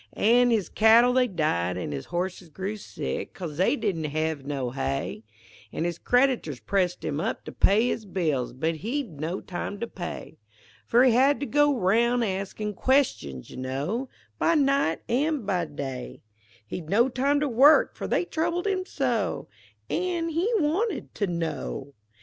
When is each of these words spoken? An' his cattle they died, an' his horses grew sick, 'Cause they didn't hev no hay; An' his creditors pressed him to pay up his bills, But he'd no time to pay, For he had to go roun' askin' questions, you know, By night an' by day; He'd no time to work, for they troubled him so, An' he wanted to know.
An' 0.13 0.49
his 0.49 0.67
cattle 0.67 1.13
they 1.13 1.27
died, 1.27 1.77
an' 1.77 1.91
his 1.91 2.05
horses 2.05 2.49
grew 2.49 2.75
sick, 2.75 3.35
'Cause 3.35 3.57
they 3.57 3.75
didn't 3.75 4.05
hev 4.05 4.43
no 4.47 4.71
hay; 4.71 5.23
An' 5.71 5.83
his 5.83 5.99
creditors 5.99 6.59
pressed 6.59 7.05
him 7.05 7.17
to 7.19 7.51
pay 7.51 7.91
up 7.91 7.93
his 7.93 8.05
bills, 8.07 8.51
But 8.51 8.77
he'd 8.77 9.19
no 9.21 9.41
time 9.41 9.79
to 9.79 9.85
pay, 9.85 10.37
For 10.87 11.03
he 11.03 11.11
had 11.11 11.39
to 11.41 11.45
go 11.45 11.77
roun' 11.77 12.23
askin' 12.23 12.73
questions, 12.73 13.51
you 13.51 13.57
know, 13.57 14.09
By 14.39 14.55
night 14.55 15.01
an' 15.07 15.45
by 15.45 15.65
day; 15.65 16.21
He'd 16.65 16.89
no 16.89 17.07
time 17.07 17.39
to 17.39 17.47
work, 17.47 17.95
for 17.95 18.07
they 18.07 18.25
troubled 18.25 18.65
him 18.65 18.87
so, 18.87 19.49
An' 19.87 20.29
he 20.29 20.51
wanted 20.57 21.13
to 21.13 21.27
know. 21.27 21.93